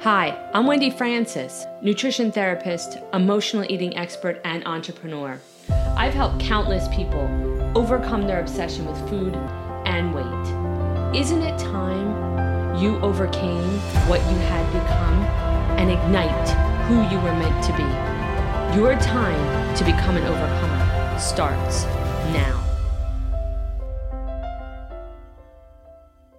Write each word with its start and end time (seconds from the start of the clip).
Hi, 0.00 0.50
I'm 0.52 0.66
Wendy 0.66 0.90
Francis, 0.90 1.66
nutrition 1.80 2.30
therapist, 2.30 2.98
emotional 3.14 3.64
eating 3.68 3.96
expert, 3.96 4.40
and 4.44 4.64
entrepreneur. 4.66 5.40
I've 5.96 6.12
helped 6.12 6.38
countless 6.38 6.86
people 6.94 7.22
overcome 7.74 8.26
their 8.26 8.40
obsession 8.40 8.84
with 8.86 9.08
food 9.08 9.34
and 9.86 10.14
weight. 10.14 11.18
Isn't 11.18 11.42
it 11.42 11.58
time 11.58 12.76
you 12.78 12.98
overcame 13.00 13.78
what 14.06 14.20
you 14.20 14.36
had 14.36 14.66
become 14.72 15.22
and 15.78 15.90
ignite 15.90 16.48
who 16.88 16.96
you 17.12 17.18
were 17.22 17.32
meant 17.32 17.64
to 17.64 17.72
be? 17.72 18.78
Your 18.78 18.94
time 19.00 19.76
to 19.76 19.84
become 19.84 20.16
an 20.16 20.24
overcomer 20.24 21.18
starts 21.18 21.84
now. 22.32 22.65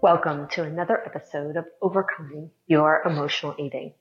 Welcome 0.08 0.48
to 0.52 0.64
another 0.64 0.98
episode 1.06 1.58
of 1.58 1.66
Overcoming 1.82 2.52
Your 2.66 3.02
Emotional 3.06 3.54
Eating. 3.60 3.94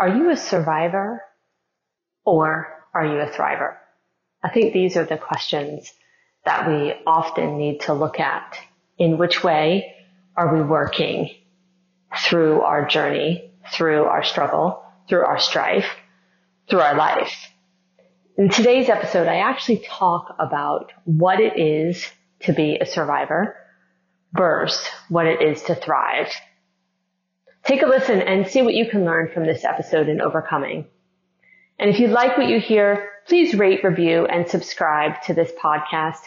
Are 0.00 0.08
you 0.08 0.30
a 0.30 0.36
survivor 0.36 1.22
or 2.24 2.84
are 2.92 3.06
you 3.06 3.20
a 3.20 3.28
thriver? 3.28 3.76
I 4.42 4.48
think 4.48 4.72
these 4.72 4.96
are 4.96 5.04
the 5.04 5.16
questions 5.16 5.92
that 6.44 6.66
we 6.66 6.92
often 7.06 7.56
need 7.56 7.82
to 7.82 7.94
look 7.94 8.18
at. 8.18 8.58
In 8.98 9.16
which 9.16 9.44
way 9.44 9.94
are 10.36 10.52
we 10.52 10.60
working 10.60 11.30
through 12.24 12.62
our 12.62 12.84
journey, 12.84 13.52
through 13.72 14.02
our 14.02 14.24
struggle, 14.24 14.82
through 15.08 15.24
our 15.24 15.38
strife, 15.38 15.86
through 16.68 16.80
our 16.80 16.96
life? 16.96 17.48
In 18.36 18.48
today's 18.48 18.88
episode, 18.88 19.28
I 19.28 19.36
actually 19.36 19.84
talk 19.86 20.34
about 20.40 20.90
what 21.04 21.38
it 21.38 21.60
is 21.60 22.10
to 22.40 22.52
be 22.52 22.78
a 22.80 22.86
survivor 22.86 23.54
versus 24.36 24.86
what 25.08 25.26
it 25.26 25.42
is 25.42 25.62
to 25.62 25.74
thrive. 25.74 26.32
Take 27.64 27.82
a 27.82 27.86
listen 27.86 28.20
and 28.20 28.46
see 28.46 28.62
what 28.62 28.74
you 28.74 28.88
can 28.88 29.04
learn 29.04 29.30
from 29.32 29.46
this 29.46 29.64
episode 29.64 30.08
in 30.08 30.20
overcoming. 30.20 30.86
And 31.78 31.90
if 31.90 31.98
you 31.98 32.08
like 32.08 32.36
what 32.36 32.48
you 32.48 32.60
hear, 32.60 33.10
please 33.26 33.54
rate, 33.54 33.82
review, 33.82 34.26
and 34.26 34.48
subscribe 34.48 35.22
to 35.22 35.34
this 35.34 35.50
podcast. 35.62 36.20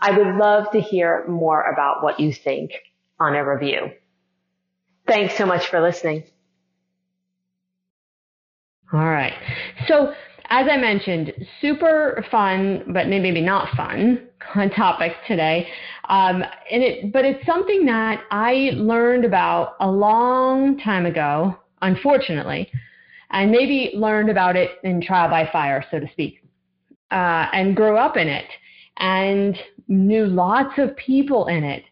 I 0.00 0.16
would 0.16 0.36
love 0.36 0.70
to 0.72 0.80
hear 0.80 1.26
more 1.26 1.62
about 1.62 2.02
what 2.02 2.20
you 2.20 2.32
think 2.32 2.72
on 3.18 3.34
a 3.34 3.44
review. 3.44 3.90
Thanks 5.06 5.36
so 5.36 5.46
much 5.46 5.66
for 5.66 5.80
listening. 5.80 6.24
All 8.92 9.00
right. 9.00 9.34
So 9.88 10.14
as 10.56 10.66
I 10.70 10.78
mentioned, 10.78 11.34
super 11.60 12.24
fun, 12.30 12.84
but 12.88 13.08
maybe 13.08 13.42
not 13.42 13.76
fun 13.76 14.26
on 14.54 14.70
topic 14.76 15.12
today. 15.28 15.68
Um, 16.08 16.42
and 16.70 16.82
it, 16.82 17.12
but 17.12 17.26
it's 17.26 17.44
something 17.44 17.84
that 17.84 18.22
I 18.30 18.70
learned 18.72 19.26
about 19.26 19.76
a 19.80 19.90
long 19.90 20.78
time 20.78 21.04
ago, 21.04 21.58
unfortunately, 21.82 22.70
and 23.32 23.50
maybe 23.50 23.92
learned 23.96 24.30
about 24.30 24.56
it 24.56 24.78
in 24.82 25.02
trial 25.02 25.28
by 25.28 25.46
fire, 25.52 25.84
so 25.90 26.00
to 26.00 26.08
speak, 26.12 26.42
uh, 27.10 27.48
and 27.52 27.76
grew 27.76 27.98
up 27.98 28.16
in 28.16 28.26
it 28.26 28.46
and 28.96 29.58
knew 29.88 30.24
lots 30.24 30.78
of 30.78 30.96
people 30.96 31.48
in 31.48 31.64
it 31.64 31.84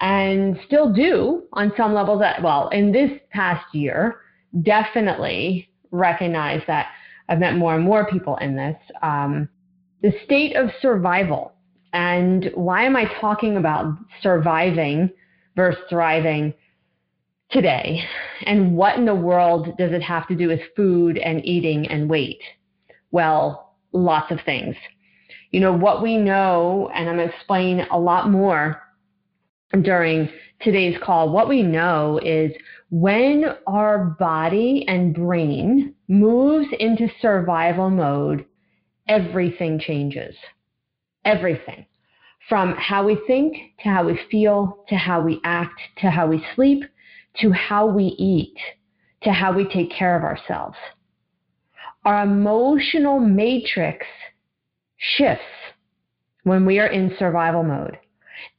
and 0.00 0.56
still 0.66 0.92
do 0.92 1.42
on 1.52 1.72
some 1.76 1.92
levels 1.92 2.20
that, 2.20 2.40
well, 2.40 2.68
in 2.68 2.92
this 2.92 3.10
past 3.32 3.74
year, 3.74 4.20
definitely 4.62 5.68
recognize 5.90 6.62
that 6.68 6.92
I've 7.28 7.38
met 7.38 7.56
more 7.56 7.74
and 7.74 7.84
more 7.84 8.06
people 8.06 8.36
in 8.36 8.56
this. 8.56 8.76
Um, 9.02 9.48
the 10.02 10.12
state 10.24 10.56
of 10.56 10.70
survival. 10.82 11.52
And 11.92 12.50
why 12.54 12.84
am 12.84 12.96
I 12.96 13.10
talking 13.20 13.56
about 13.56 13.94
surviving 14.20 15.10
versus 15.56 15.82
thriving 15.88 16.52
today? 17.50 18.02
And 18.44 18.76
what 18.76 18.96
in 18.98 19.06
the 19.06 19.14
world 19.14 19.76
does 19.78 19.92
it 19.92 20.02
have 20.02 20.26
to 20.28 20.34
do 20.34 20.48
with 20.48 20.60
food 20.76 21.18
and 21.18 21.44
eating 21.44 21.86
and 21.86 22.10
weight? 22.10 22.42
Well, 23.12 23.76
lots 23.92 24.30
of 24.32 24.40
things. 24.44 24.76
You 25.52 25.60
know, 25.60 25.72
what 25.72 26.02
we 26.02 26.16
know, 26.16 26.90
and 26.94 27.08
I'm 27.08 27.16
going 27.16 27.28
to 27.28 27.34
explain 27.34 27.86
a 27.90 27.98
lot 27.98 28.28
more 28.28 28.82
during 29.82 30.28
today's 30.60 30.96
call, 31.02 31.30
what 31.30 31.48
we 31.48 31.62
know 31.62 32.18
is 32.22 32.52
when 32.90 33.44
our 33.66 34.16
body 34.18 34.84
and 34.88 35.14
brain 35.14 35.93
moves 36.08 36.68
into 36.78 37.08
survival 37.20 37.90
mode, 37.90 38.44
everything 39.08 39.78
changes. 39.78 40.34
Everything. 41.24 41.86
From 42.48 42.74
how 42.76 43.06
we 43.06 43.18
think 43.26 43.56
to 43.82 43.88
how 43.88 44.04
we 44.06 44.20
feel 44.30 44.84
to 44.88 44.96
how 44.96 45.20
we 45.22 45.40
act 45.44 45.80
to 45.98 46.10
how 46.10 46.26
we 46.26 46.44
sleep 46.54 46.84
to 47.40 47.50
how 47.50 47.86
we 47.86 48.04
eat 48.18 48.56
to 49.22 49.32
how 49.32 49.52
we 49.52 49.64
take 49.66 49.90
care 49.90 50.16
of 50.16 50.22
ourselves. 50.22 50.76
Our 52.04 52.22
emotional 52.22 53.18
matrix 53.18 54.06
shifts 54.98 55.42
when 56.42 56.66
we 56.66 56.78
are 56.78 56.86
in 56.86 57.16
survival 57.18 57.62
mode. 57.62 57.98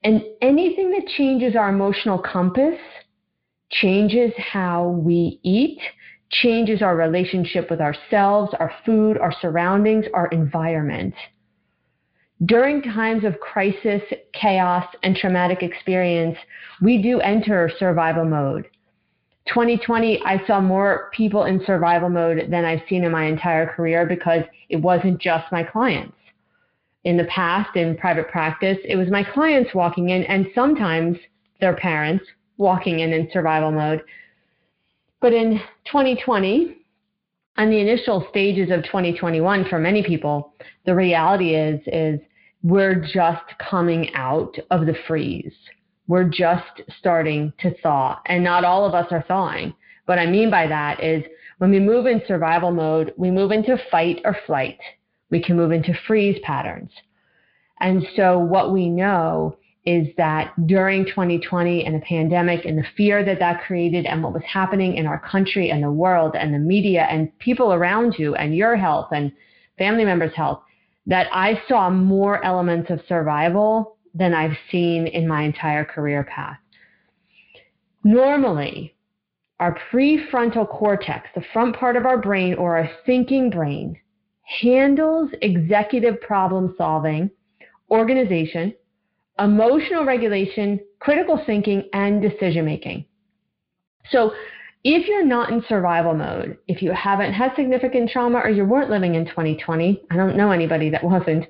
And 0.04 0.24
anything 0.42 0.92
that 0.92 1.08
changes 1.16 1.56
our 1.56 1.70
emotional 1.70 2.18
compass 2.18 2.80
changes 3.70 4.32
how 4.38 4.88
we 4.88 5.40
eat, 5.44 5.80
changes 6.30 6.82
our 6.82 6.96
relationship 6.96 7.70
with 7.70 7.82
ourselves, 7.82 8.54
our 8.60 8.72
food, 8.86 9.18
our 9.18 9.34
surroundings, 9.42 10.06
our 10.14 10.28
environment. 10.28 11.14
During 12.46 12.82
times 12.82 13.24
of 13.24 13.40
crisis, 13.40 14.02
chaos, 14.34 14.86
and 15.04 15.16
traumatic 15.16 15.64
experience, 15.64 16.38
we 16.82 17.02
do 17.02 17.22
enter 17.22 17.72
survival 17.80 18.26
mode. 18.26 18.68
2020, 19.48 20.22
I 20.26 20.46
saw 20.46 20.60
more 20.60 21.12
people 21.14 21.46
in 21.46 21.64
survival 21.66 22.10
mode 22.10 22.48
than 22.50 22.66
I've 22.66 22.82
seen 22.90 23.04
in 23.04 23.12
my 23.12 23.26
entire 23.26 23.68
career 23.68 24.06
because 24.06 24.42
it 24.70 24.78
wasn't 24.78 25.22
just 25.22 25.52
my 25.52 25.64
clients. 25.64 26.18
In 27.04 27.16
the 27.16 27.26
past, 27.26 27.76
in 27.76 27.96
private 27.96 28.28
practice, 28.30 28.80
it 28.84 28.96
was 28.96 29.10
my 29.10 29.24
clients 29.24 29.76
walking 29.76 30.10
in 30.10 30.24
and 30.24 30.48
sometimes 30.56 31.18
their 31.62 31.76
parents 31.76 32.26
walking 32.58 33.00
in 33.00 33.14
in 33.14 33.30
survival 33.32 33.72
mode. 33.72 34.02
But 35.26 35.34
in 35.34 35.60
2020, 35.86 36.78
on 37.58 37.72
the 37.72 37.80
initial 37.80 38.28
stages 38.30 38.70
of 38.70 38.84
2021 38.84 39.66
for 39.68 39.80
many 39.80 40.04
people, 40.04 40.54
the 40.86 40.94
reality 40.94 41.56
is 41.56 41.82
is 41.88 42.20
we're 42.62 42.94
just 42.94 43.42
coming 43.58 44.14
out 44.14 44.56
of 44.70 44.86
the 44.86 44.94
freeze. 45.08 45.56
We're 46.08 46.30
just 46.30 46.84
starting 47.00 47.52
to 47.62 47.74
thaw, 47.82 48.20
and 48.28 48.44
not 48.44 48.64
all 48.66 48.86
of 48.86 48.94
us 48.94 49.08
are 49.10 49.24
thawing. 49.24 49.74
What 50.06 50.20
I 50.20 50.28
mean 50.28 50.52
by 50.52 50.68
that 50.68 51.04
is 51.04 51.24
when 51.58 51.72
we 51.72 51.80
move 51.80 52.06
in 52.06 52.22
survival 52.28 52.70
mode, 52.70 53.12
we 53.18 53.32
move 53.32 53.52
into 53.52 53.82
fight 53.90 54.22
or 54.26 54.38
flight. 54.46 54.78
We 55.32 55.42
can 55.42 55.56
move 55.56 55.72
into 55.72 55.98
freeze 56.06 56.38
patterns. 56.44 56.92
And 57.80 58.06
so 58.16 58.38
what 58.38 58.72
we 58.72 58.90
know 58.90 59.58
is 59.86 60.08
that 60.18 60.54
during 60.66 61.06
2020 61.06 61.86
and 61.86 61.96
the 61.96 62.06
pandemic 62.06 62.66
and 62.66 62.78
the 62.78 62.86
fear 62.98 63.24
that 63.24 63.40
that 63.40 63.64
created 63.64 64.06
and 64.06 64.24
what 64.24 64.34
was 64.34 64.44
happening 64.44 64.96
in 64.96 65.06
our 65.06 65.20
country 65.20 65.70
and 65.70 65.84
the 65.84 65.92
world 65.92 66.36
and 66.36 66.54
the 66.54 66.60
media 66.60 67.08
and 67.10 67.38
people 67.40 67.72
around 67.72 68.16
you 68.18 68.34
and 68.36 68.56
your 68.56 68.76
health 68.76 69.10
and 69.12 69.32
family 69.78 70.04
members' 70.04 70.34
health, 70.36 70.62
that 71.06 71.28
I 71.32 71.62
saw 71.68 71.90
more 71.90 72.44
elements 72.44 72.90
of 72.90 73.00
survival 73.08 73.98
than 74.16 74.34
I've 74.34 74.58
seen 74.72 75.06
in 75.06 75.28
my 75.28 75.44
entire 75.44 75.86
career 75.86 76.24
path. 76.24 76.58
Normally, 78.04 78.96
our 79.60 79.78
prefrontal 79.92 80.68
cortex, 80.68 81.28
the 81.36 81.44
front 81.54 81.76
part 81.76 81.96
of 81.96 82.06
our 82.06 82.18
brain 82.18 82.56
or 82.56 82.78
our 82.78 82.90
thinking 83.06 83.50
brain, 83.50 84.00
handles 84.62 85.30
executive 85.42 86.20
problem 86.22 86.74
solving, 86.78 87.30
organization, 87.90 88.74
emotional 89.40 90.06
regulation, 90.06 90.80
critical 91.00 91.42
thinking, 91.46 91.90
and 91.94 92.22
decision 92.22 92.66
making. 92.66 93.06
So, 94.12 94.32
if 94.84 95.08
you're 95.08 95.26
not 95.26 95.50
in 95.50 95.64
survival 95.68 96.14
mode, 96.14 96.60
if 96.68 96.84
you 96.84 96.92
haven't 96.92 97.34
had 97.34 97.56
significant 97.56 98.12
trauma 98.12 98.38
or 98.38 98.50
you 98.50 98.66
weren't 98.66 98.92
living 98.92 99.16
in 99.16 99.26
2020, 99.26 100.04
I 100.12 100.16
don't 100.16 100.38
know 100.38 100.52
anybody 100.52 100.90
that 100.92 101.04
wasn't. 101.04 101.46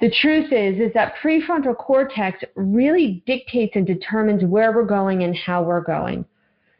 The 0.00 0.10
truth 0.20 0.52
is 0.52 0.78
is 0.78 0.92
that 0.94 1.14
prefrontal 1.22 1.76
cortex 1.76 2.42
really 2.56 3.22
dictates 3.26 3.74
and 3.76 3.86
determines 3.86 4.44
where 4.44 4.72
we're 4.72 4.84
going 4.84 5.22
and 5.22 5.34
how 5.34 5.62
we're 5.62 5.82
going. 5.82 6.26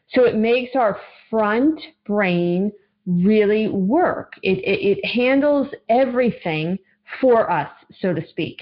So 0.09 0.25
it 0.25 0.35
makes 0.35 0.75
our 0.75 0.99
front 1.29 1.81
brain 2.05 2.71
really 3.07 3.67
work. 3.69 4.33
It, 4.43 4.59
it, 4.59 4.99
it 4.99 5.05
handles 5.05 5.69
everything 5.89 6.77
for 7.19 7.49
us, 7.49 7.69
so 7.99 8.13
to 8.13 8.27
speak 8.27 8.61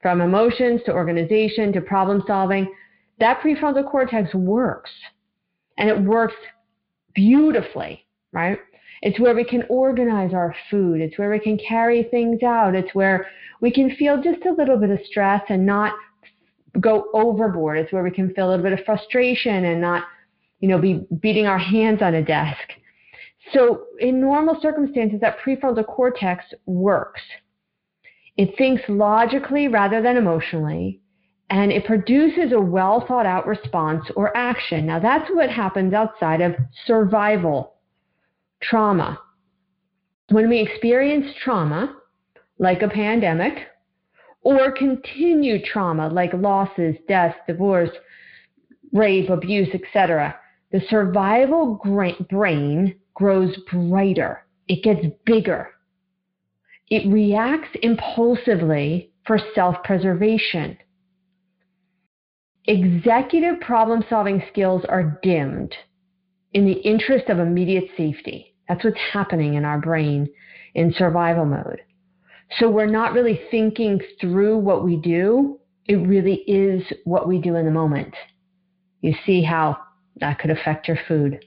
from 0.00 0.20
emotions 0.20 0.80
to 0.86 0.92
organization 0.92 1.72
to 1.72 1.80
problem 1.80 2.22
solving, 2.26 2.72
that 3.18 3.40
prefrontal 3.40 3.88
cortex 3.90 4.32
works. 4.34 4.90
And 5.76 5.88
it 5.88 6.00
works 6.00 6.34
beautifully, 7.14 8.06
right? 8.32 8.58
It's 9.02 9.20
where 9.20 9.34
we 9.34 9.44
can 9.44 9.64
organize 9.68 10.34
our 10.34 10.54
food. 10.70 11.00
It's 11.00 11.18
where 11.18 11.30
we 11.30 11.38
can 11.38 11.58
carry 11.58 12.04
things 12.04 12.42
out. 12.42 12.74
It's 12.74 12.94
where 12.94 13.26
we 13.60 13.70
can 13.70 13.94
feel 13.96 14.20
just 14.22 14.44
a 14.46 14.52
little 14.52 14.76
bit 14.76 14.90
of 14.90 14.98
stress 15.04 15.42
and 15.48 15.64
not 15.64 15.94
go 16.80 17.06
overboard. 17.14 17.78
It's 17.78 17.92
where 17.92 18.02
we 18.02 18.10
can 18.10 18.32
feel 18.34 18.48
a 18.48 18.50
little 18.50 18.64
bit 18.64 18.78
of 18.78 18.84
frustration 18.84 19.64
and 19.64 19.80
not 19.80 20.04
you 20.60 20.68
know, 20.68 20.78
be 20.78 21.06
beating 21.20 21.46
our 21.46 21.58
hands 21.58 22.02
on 22.02 22.14
a 22.14 22.22
desk. 22.22 22.72
So 23.52 23.84
in 24.00 24.20
normal 24.20 24.58
circumstances, 24.60 25.20
that 25.20 25.38
prefrontal 25.38 25.86
cortex 25.86 26.44
works. 26.66 27.20
It 28.38 28.56
thinks 28.56 28.82
logically 28.88 29.66
rather 29.66 30.00
than 30.00 30.16
emotionally, 30.16 31.00
and 31.50 31.72
it 31.72 31.84
produces 31.84 32.52
a 32.52 32.60
well 32.60 33.04
thought 33.06 33.26
out 33.26 33.48
response 33.48 34.06
or 34.14 34.34
action. 34.36 34.86
Now, 34.86 35.00
that's 35.00 35.28
what 35.30 35.50
happens 35.50 35.92
outside 35.92 36.40
of 36.40 36.54
survival 36.86 37.74
trauma. 38.62 39.18
When 40.30 40.48
we 40.48 40.60
experience 40.60 41.26
trauma, 41.42 41.96
like 42.58 42.82
a 42.82 42.88
pandemic, 42.88 43.66
or 44.42 44.70
continued 44.70 45.64
trauma 45.64 46.08
like 46.08 46.32
losses, 46.32 46.94
deaths, 47.08 47.38
divorce, 47.48 47.90
rape, 48.92 49.30
abuse, 49.30 49.68
etc., 49.74 50.36
the 50.70 50.80
survival 50.88 51.80
brain 52.30 52.94
grows 53.14 53.56
brighter. 53.70 54.44
It 54.68 54.84
gets 54.84 55.04
bigger. 55.24 55.70
It 56.90 57.06
reacts 57.10 57.76
impulsively 57.82 59.10
for 59.26 59.38
self 59.54 59.76
preservation. 59.84 60.78
Executive 62.66 63.60
problem 63.60 64.04
solving 64.08 64.42
skills 64.50 64.84
are 64.88 65.18
dimmed 65.22 65.74
in 66.52 66.64
the 66.64 66.80
interest 66.80 67.28
of 67.28 67.38
immediate 67.38 67.88
safety. 67.96 68.54
That's 68.68 68.84
what's 68.84 68.98
happening 69.12 69.54
in 69.54 69.64
our 69.64 69.78
brain 69.80 70.28
in 70.74 70.92
survival 70.92 71.44
mode. 71.44 71.80
So 72.58 72.68
we're 72.70 72.86
not 72.86 73.12
really 73.12 73.40
thinking 73.50 74.00
through 74.20 74.58
what 74.58 74.84
we 74.84 74.96
do. 74.96 75.60
It 75.86 75.96
really 75.96 76.36
is 76.46 76.82
what 77.04 77.28
we 77.28 77.38
do 77.38 77.56
in 77.56 77.64
the 77.66 77.70
moment. 77.70 78.14
You 79.00 79.14
see 79.24 79.42
how 79.42 79.78
that 80.16 80.38
could 80.38 80.50
affect 80.50 80.88
your 80.88 80.98
food. 81.06 81.44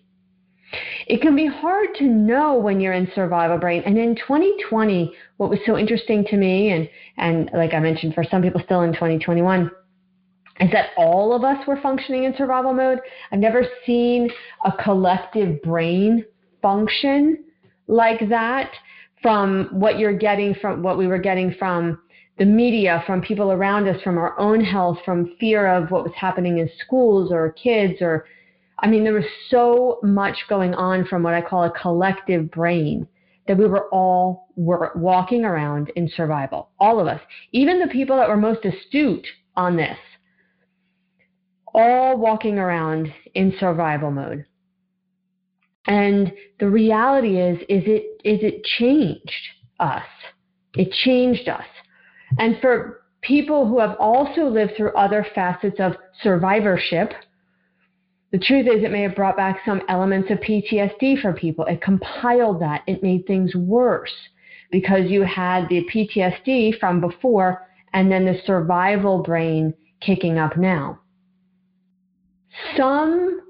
It 1.08 1.22
can 1.22 1.36
be 1.36 1.48
hard 1.48 1.90
to 1.96 2.04
know 2.04 2.56
when 2.56 2.80
you're 2.80 2.94
in 2.94 3.12
survival 3.14 3.58
brain. 3.58 3.84
And 3.86 3.98
in 3.98 4.16
2020, 4.16 5.14
what 5.38 5.50
was 5.50 5.60
so 5.66 5.78
interesting 5.78 6.24
to 6.26 6.38
me, 6.38 6.72
and, 6.72 6.90
and 7.18 7.50
like 7.54 7.74
I 7.74 7.80
mentioned, 7.80 8.14
for 8.14 8.24
some 8.24 8.42
people 8.42 8.62
still 8.64 8.82
in 8.82 8.94
2021, 8.94 9.70
is 10.62 10.72
that 10.72 10.90
all 10.98 11.34
of 11.34 11.44
us 11.44 11.66
were 11.68 11.80
functioning 11.82 12.24
in 12.24 12.36
survival 12.38 12.74
mode. 12.74 13.00
I've 13.32 13.40
never 13.40 13.66
seen 13.86 14.30
a 14.64 14.72
collective 14.72 15.62
brain 15.62 16.26
function 16.62 17.44
like 17.88 18.30
that 18.30 18.72
from 19.22 19.68
what 19.72 20.00
you're 20.00 20.18
getting 20.18 20.56
from 20.56 20.82
what 20.82 20.98
we 20.98 21.08
were 21.08 21.20
getting 21.20 21.54
from 21.60 22.00
the 22.38 22.46
media, 22.46 23.04
from 23.06 23.22
people 23.22 23.52
around 23.52 23.88
us, 23.88 24.02
from 24.02 24.18
our 24.18 24.40
own 24.40 24.64
health, 24.64 24.98
from 25.06 25.36
fear 25.40 25.68
of 25.68 25.92
what 25.92 26.04
was 26.04 26.14
happening 26.16 26.58
in 26.58 26.70
schools 26.84 27.32
or 27.32 27.52
kids 27.52 28.02
or 28.02 28.26
I 28.82 28.88
mean, 28.88 29.04
there 29.04 29.14
was 29.14 29.26
so 29.50 30.00
much 30.02 30.38
going 30.50 30.74
on 30.74 31.06
from 31.06 31.24
what 31.24 31.34
I 31.36 31.42
call 31.42 31.64
a 31.64 31.80
collective 31.80 32.50
brain 32.50 33.08
that 33.48 33.58
we 33.58 33.68
were 33.68 33.88
all 33.90 34.48
were 34.56 34.92
walking 34.96 35.46
around 35.46 35.92
in 35.96 36.10
survival. 36.10 36.70
All 36.80 37.00
of 37.00 37.08
us, 37.08 37.22
even 37.52 37.80
the 37.80 37.88
people 37.88 38.18
that 38.18 38.30
were 38.30 38.38
most 38.38 38.66
astute 38.66 39.28
on 39.56 39.76
this, 39.76 39.98
all 41.74 42.18
walking 42.18 42.58
around 42.58 43.14
in 43.34 43.54
survival 43.60 44.12
mode. 44.12 44.46
And 45.88 46.32
the 46.60 46.70
reality 46.70 47.40
is, 47.40 47.60
is 47.70 47.84
it 47.86 48.22
is 48.24 48.44
it 48.44 48.64
changed 48.64 49.48
us. 49.80 50.04
It 50.76 50.92
changed 50.92 51.50
us. 51.50 51.66
And 52.38 52.58
for 52.62 53.02
people 53.22 53.68
who 53.68 53.80
have 53.80 53.96
also 54.00 54.46
lived 54.46 54.74
through 54.78 54.94
other 54.96 55.26
facets 55.36 55.80
of 55.80 55.94
survivorship, 56.22 57.14
the 58.32 58.40
truth 58.40 58.66
is 58.68 58.84
it 58.84 58.92
may 58.92 59.02
have 59.02 59.16
brought 59.16 59.36
back 59.36 59.60
some 59.66 59.82
elements 59.90 60.32
of 60.32 60.40
PTSD 60.40 61.22
for 61.22 61.34
people. 61.34 61.66
It 61.66 61.82
compiled 61.82 62.62
that. 62.62 62.84
It 62.88 63.04
made 63.04 63.28
things 63.28 63.54
worse 63.56 64.14
because 64.72 65.10
you 65.10 65.24
had 65.24 65.68
the 65.68 65.86
PTSD 65.94 66.80
from 66.80 67.02
before 67.02 67.68
and 67.94 68.10
then 68.10 68.26
the 68.26 68.40
survival 68.46 69.22
brain 69.22 69.74
kicking 70.00 70.38
up 70.38 70.56
now. 70.56 71.00
Some 72.78 73.42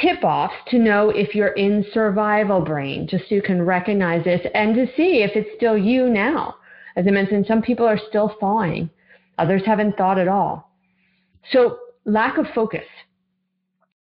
tip 0.00 0.24
offs 0.24 0.54
to 0.68 0.78
know 0.78 1.10
if 1.10 1.34
you're 1.34 1.48
in 1.48 1.84
survival 1.92 2.60
brain, 2.60 3.06
just 3.08 3.28
so 3.28 3.34
you 3.36 3.42
can 3.42 3.62
recognize 3.62 4.24
this 4.24 4.44
and 4.54 4.74
to 4.74 4.86
see 4.96 5.22
if 5.22 5.36
it's 5.36 5.48
still 5.56 5.78
you 5.78 6.08
now. 6.08 6.56
As 6.96 7.06
I 7.06 7.10
mentioned, 7.10 7.46
some 7.46 7.62
people 7.62 7.86
are 7.86 8.00
still 8.08 8.34
thawing, 8.40 8.90
others 9.38 9.62
haven't 9.64 9.96
thought 9.96 10.18
at 10.18 10.28
all. 10.28 10.72
So, 11.52 11.78
lack 12.04 12.38
of 12.38 12.46
focus. 12.54 12.84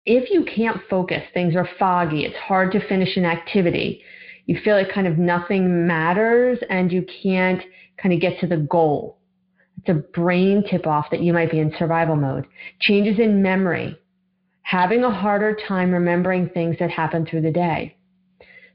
If 0.07 0.31
you 0.31 0.45
can't 0.45 0.81
focus, 0.91 1.23
things 1.33 1.57
are 1.57 1.69
foggy, 1.79 2.25
it's 2.25 2.37
hard 2.37 2.73
to 2.73 2.89
finish 2.89 3.17
an 3.17 3.25
activity, 3.25 4.03
you 4.47 4.59
feel 4.63 4.77
like 4.77 4.93
kind 4.93 5.07
of 5.07 5.19
nothing 5.19 5.87
matters 5.87 6.59
and 6.69 6.93
you 6.93 7.07
can't 7.23 7.63
kind 7.97 8.13
of 8.15 8.21
get 8.21 8.39
to 8.41 8.47
the 8.47 8.59
goal. 8.59 9.19
It's 9.79 9.89
a 9.89 9.95
brain 9.95 10.63
tip 10.69 10.87
off 10.87 11.07
that 11.11 11.23
you 11.23 11.33
might 11.33 11.51
be 11.51 11.61
in 11.61 11.75
survival 11.79 12.17
mode. 12.17 12.47
Changes 12.81 13.19
in 13.19 13.43
memory, 13.43 13.99
having 14.63 15.05
a 15.05 15.11
harder 15.11 15.57
time 15.67 15.93
remembering 15.93 16.51
things 16.51 16.77
that 16.81 16.91
happen 16.91 17.25
through 17.25 17.43
the 17.43 17.51
day. 17.51 17.97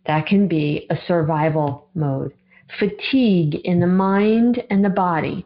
That 0.07 0.25
can 0.25 0.47
be 0.47 0.87
a 0.89 0.97
survival 1.07 1.89
mode. 1.93 2.33
Fatigue 2.79 3.55
in 3.63 3.79
the 3.79 3.87
mind 3.87 4.63
and 4.69 4.83
the 4.83 4.89
body 4.89 5.45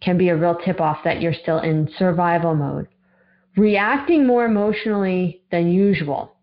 can 0.00 0.16
be 0.16 0.30
a 0.30 0.36
real 0.36 0.58
tip 0.64 0.80
off 0.80 0.98
that 1.04 1.20
you're 1.20 1.34
still 1.34 1.60
in 1.60 1.90
survival 1.98 2.54
mode. 2.54 2.88
Reacting 3.56 4.26
more 4.26 4.44
emotionally 4.44 5.42
than 5.50 5.70
usual. 5.70 6.36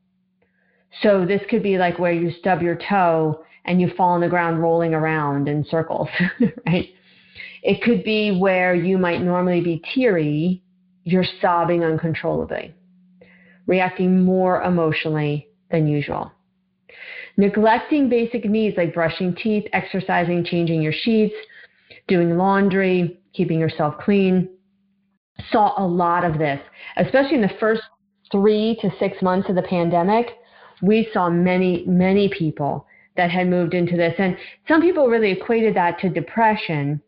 So 1.01 1.25
this 1.25 1.41
could 1.49 1.63
be 1.63 1.77
like 1.77 1.99
where 1.99 2.13
you 2.13 2.31
stub 2.39 2.61
your 2.61 2.77
toe 2.89 3.43
and 3.65 3.79
you 3.81 3.91
fall 3.95 4.09
on 4.09 4.21
the 4.21 4.29
ground 4.29 4.61
rolling 4.61 4.93
around 4.93 5.47
in 5.47 5.65
circles, 5.69 6.09
right? 6.65 6.89
It 7.63 7.81
could 7.81 8.03
be 8.03 8.37
where 8.37 8.73
you 8.75 8.97
might 8.97 9.21
normally 9.21 9.61
be 9.61 9.81
teary, 9.93 10.61
you're 11.03 11.25
sobbing 11.41 11.83
uncontrollably 11.83 12.73
reacting 13.67 14.23
more 14.23 14.63
emotionally 14.63 15.49
than 15.69 15.87
usual. 15.87 16.31
Neglecting 17.35 18.09
basic 18.09 18.45
needs 18.45 18.77
like 18.77 18.93
brushing 18.93 19.35
teeth, 19.35 19.65
exercising, 19.73 20.43
changing 20.43 20.81
your 20.81 20.93
sheets, 20.93 21.35
doing 22.07 22.37
laundry, 22.37 23.19
keeping 23.33 23.59
yourself 23.59 23.95
clean. 23.99 24.49
Saw 25.51 25.73
a 25.77 25.85
lot 25.85 26.23
of 26.23 26.37
this, 26.37 26.59
especially 26.97 27.35
in 27.35 27.41
the 27.41 27.55
first 27.59 27.81
three 28.31 28.77
to 28.81 28.89
six 28.99 29.21
months 29.21 29.49
of 29.49 29.55
the 29.55 29.61
pandemic. 29.61 30.37
We 30.81 31.09
saw 31.13 31.29
many, 31.29 31.83
many 31.87 32.29
people 32.29 32.85
that 33.15 33.31
had 33.31 33.47
moved 33.47 33.73
into 33.73 33.97
this. 33.97 34.13
And 34.17 34.37
some 34.67 34.81
people 34.81 35.07
really 35.07 35.31
equated 35.31 35.75
that 35.75 35.99
to 35.99 36.09
depression. 36.09 37.01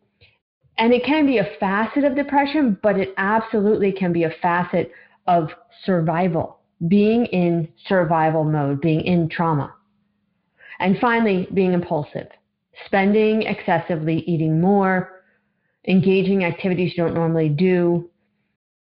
And 0.78 0.92
it 0.92 1.04
can 1.04 1.26
be 1.26 1.38
a 1.38 1.48
facet 1.60 2.04
of 2.04 2.16
depression, 2.16 2.78
but 2.82 2.98
it 2.98 3.14
absolutely 3.16 3.92
can 3.92 4.12
be 4.12 4.24
a 4.24 4.34
facet 4.42 4.90
of 5.26 5.50
survival, 5.84 6.58
being 6.88 7.26
in 7.26 7.68
survival 7.86 8.44
mode, 8.44 8.80
being 8.80 9.02
in 9.02 9.28
trauma. 9.28 9.74
And 10.80 10.98
finally, 10.98 11.46
being 11.52 11.74
impulsive, 11.74 12.28
spending 12.86 13.42
excessively, 13.42 14.24
eating 14.26 14.60
more, 14.60 15.22
engaging 15.86 16.44
activities 16.44 16.92
you 16.96 17.04
don't 17.04 17.14
normally 17.14 17.50
do, 17.50 18.09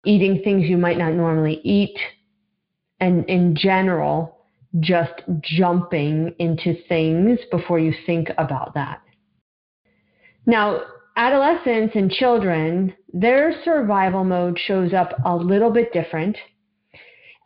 eating 0.04 0.42
things 0.42 0.68
you 0.68 0.76
might 0.76 0.98
not 0.98 1.12
normally 1.12 1.60
eat, 1.64 1.98
and 3.00 3.24
in 3.26 3.56
general, 3.56 4.38
just 4.80 5.22
jumping 5.40 6.34
into 6.38 6.74
things 6.88 7.38
before 7.50 7.78
you 7.78 7.92
think 8.06 8.28
about 8.38 8.74
that. 8.74 9.00
Now, 10.46 10.82
adolescents 11.16 11.94
and 11.94 12.10
children, 12.10 12.94
their 13.12 13.52
survival 13.64 14.24
mode 14.24 14.58
shows 14.58 14.92
up 14.92 15.14
a 15.24 15.34
little 15.36 15.70
bit 15.70 15.92
different. 15.92 16.36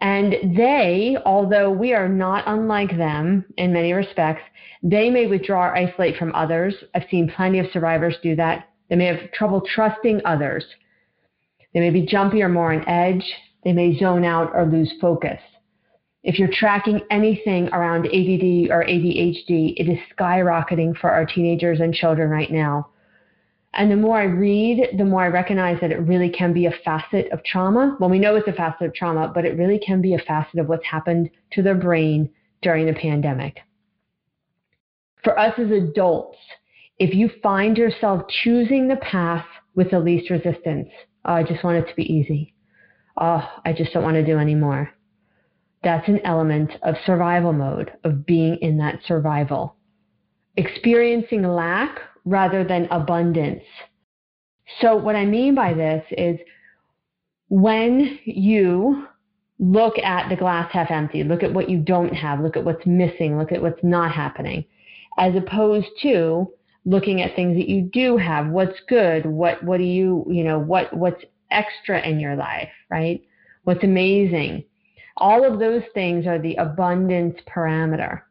And 0.00 0.56
they, 0.56 1.16
although 1.24 1.70
we 1.70 1.94
are 1.94 2.08
not 2.08 2.44
unlike 2.46 2.96
them 2.96 3.44
in 3.56 3.72
many 3.72 3.92
respects, 3.92 4.42
they 4.82 5.10
may 5.10 5.26
withdraw 5.26 5.66
or 5.66 5.76
isolate 5.76 6.16
from 6.16 6.34
others. 6.34 6.74
I've 6.94 7.06
seen 7.08 7.32
plenty 7.34 7.60
of 7.60 7.66
survivors 7.72 8.16
do 8.20 8.34
that. 8.36 8.68
They 8.90 8.96
may 8.96 9.06
have 9.06 9.30
trouble 9.32 9.62
trusting 9.74 10.20
others. 10.24 10.64
They 11.74 11.80
may 11.80 11.90
be 11.90 12.02
jumpy 12.02 12.42
or 12.42 12.48
more 12.48 12.72
on 12.72 12.86
edge. 12.88 13.24
They 13.64 13.72
may 13.72 13.98
zone 13.98 14.24
out 14.24 14.50
or 14.54 14.66
lose 14.66 14.92
focus. 15.00 15.40
If 16.22 16.38
you're 16.38 16.52
tracking 16.52 17.00
anything 17.10 17.68
around 17.70 18.06
ADD 18.06 18.70
or 18.70 18.84
ADHD, 18.84 19.74
it 19.76 19.88
is 19.88 19.98
skyrocketing 20.16 20.96
for 20.96 21.10
our 21.10 21.26
teenagers 21.26 21.80
and 21.80 21.92
children 21.92 22.30
right 22.30 22.50
now. 22.50 22.90
And 23.74 23.90
the 23.90 23.96
more 23.96 24.20
I 24.20 24.24
read, 24.24 24.98
the 24.98 25.04
more 25.04 25.22
I 25.22 25.28
recognize 25.28 25.80
that 25.80 25.90
it 25.90 26.00
really 26.00 26.28
can 26.28 26.52
be 26.52 26.66
a 26.66 26.74
facet 26.84 27.32
of 27.32 27.42
trauma. 27.42 27.96
Well, 27.98 28.10
we 28.10 28.18
know 28.18 28.36
it's 28.36 28.46
a 28.46 28.52
facet 28.52 28.86
of 28.86 28.94
trauma, 28.94 29.32
but 29.34 29.44
it 29.44 29.56
really 29.56 29.78
can 29.78 30.02
be 30.02 30.14
a 30.14 30.18
facet 30.18 30.60
of 30.60 30.68
what's 30.68 30.84
happened 30.84 31.30
to 31.52 31.62
their 31.62 31.74
brain 31.74 32.28
during 32.60 32.86
the 32.86 32.92
pandemic. 32.92 33.60
For 35.24 35.38
us 35.38 35.54
as 35.58 35.70
adults, 35.70 36.38
if 36.98 37.14
you 37.14 37.30
find 37.42 37.78
yourself 37.78 38.22
choosing 38.44 38.88
the 38.88 38.96
path 38.96 39.46
with 39.74 39.90
the 39.90 39.98
least 39.98 40.30
resistance, 40.30 40.88
oh, 41.24 41.32
I 41.34 41.42
just 41.42 41.64
want 41.64 41.78
it 41.78 41.88
to 41.88 41.96
be 41.96 42.10
easy. 42.12 42.54
Oh, 43.16 43.46
I 43.64 43.72
just 43.72 43.92
don't 43.92 44.02
want 44.04 44.16
to 44.16 44.24
do 44.24 44.38
anymore. 44.38 44.90
that's 45.84 46.08
an 46.08 46.20
element 46.24 46.70
of 46.82 46.94
survival 47.04 47.52
mode, 47.52 47.92
of 48.04 48.24
being 48.24 48.56
in 48.62 48.78
that 48.78 49.00
survival. 49.06 49.76
Experiencing 50.56 51.42
lack 51.42 51.98
rather 52.24 52.62
than 52.64 52.86
abundance. 52.90 53.64
So, 54.80 54.96
what 54.96 55.16
I 55.16 55.24
mean 55.24 55.54
by 55.54 55.74
this 55.74 56.04
is 56.12 56.38
when 57.48 58.18
you 58.24 59.06
look 59.58 59.98
at 59.98 60.28
the 60.28 60.36
glass 60.36 60.70
half 60.72 60.90
empty, 60.90 61.24
look 61.24 61.42
at 61.42 61.52
what 61.52 61.68
you 61.68 61.78
don't 61.78 62.14
have, 62.14 62.40
look 62.40 62.56
at 62.56 62.64
what's 62.64 62.86
missing, 62.86 63.38
look 63.38 63.52
at 63.52 63.60
what's 63.60 63.82
not 63.82 64.12
happening, 64.12 64.64
as 65.18 65.34
opposed 65.34 65.88
to 66.02 66.46
looking 66.84 67.22
at 67.22 67.36
things 67.36 67.56
that 67.56 67.68
you 67.68 67.82
do 67.82 68.16
have, 68.16 68.48
what's 68.48 68.78
good, 68.88 69.26
what 69.26 69.62
what 69.62 69.78
do 69.78 69.84
you, 69.84 70.24
you 70.28 70.44
know, 70.44 70.58
what 70.58 70.92
what's 70.96 71.22
extra 71.50 72.00
in 72.06 72.18
your 72.18 72.36
life, 72.36 72.70
right? 72.90 73.22
What's 73.64 73.84
amazing. 73.84 74.64
All 75.16 75.44
of 75.44 75.60
those 75.60 75.82
things 75.94 76.26
are 76.26 76.38
the 76.38 76.56
abundance 76.56 77.38
parameter. 77.46 78.22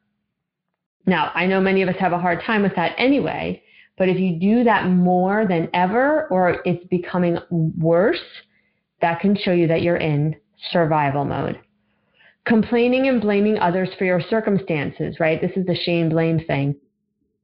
Now, 1.05 1.31
I 1.34 1.46
know 1.46 1.62
many 1.62 1.81
of 1.81 1.89
us 1.89 1.96
have 2.00 2.13
a 2.13 2.20
hard 2.20 2.41
time 2.46 2.63
with 2.63 2.75
that 2.75 2.96
anyway, 2.98 3.63
but 3.98 4.10
if 4.10 4.20
you 4.20 4.39
do 4.39 4.63
that 4.63 4.88
more 4.88 5.46
than 5.48 5.70
ever 5.74 6.27
or 6.27 6.62
it's 6.65 6.86
becoming 6.88 7.38
worse, 7.50 8.22
that 9.01 9.20
can 9.20 9.36
show 9.36 9.51
you 9.51 9.67
that 9.67 9.81
you're 9.81 9.98
in 9.98 10.36
survival 10.72 11.25
mode. 11.25 11.60
Complaining 12.46 13.08
and 13.08 13.22
blaming 13.22 13.60
others 13.60 13.89
for 13.98 14.05
your 14.05 14.22
circumstances, 14.22 15.20
right? 15.20 15.39
This 15.39 15.51
is 15.55 15.65
the 15.65 15.75
shame 15.75 16.10
blame 16.10 16.39
thing. 16.46 16.75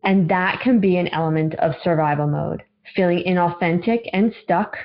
And 0.08 0.30
that 0.30 0.62
can 0.62 0.80
be 0.80 0.96
an 0.96 1.10
element 1.10 1.54
of 1.56 1.74
survival 1.84 2.28
mode. 2.28 2.64
Feeling 2.96 3.26
inauthentic 3.28 4.10
and 4.14 4.34
stuck, 4.42 4.78